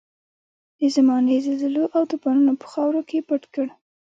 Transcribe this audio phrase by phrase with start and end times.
[0.79, 3.67] د زمانې زلزلو او توپانونو په خاورو کې پټ کړ.